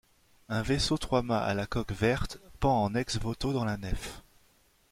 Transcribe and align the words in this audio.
Un 0.49 0.63
vaisseau 0.63 0.97
trois-mâts 0.97 1.43
à 1.43 1.53
la 1.53 1.67
coque 1.67 1.91
verte 1.91 2.39
pend 2.59 2.85
en 2.85 2.95
ex-voto 2.95 3.53
dans 3.53 3.65
la 3.65 3.77
nef. 3.77 4.23